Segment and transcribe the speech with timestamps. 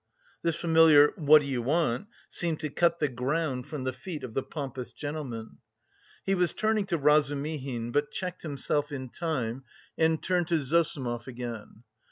[0.41, 4.33] This familiar "what do you want" seemed to cut the ground from the feet of
[4.33, 5.59] the pompous gentleman.
[6.25, 9.63] He was turning to Razumihin, but checked himself in time
[9.99, 11.83] and turned to Zossimov again.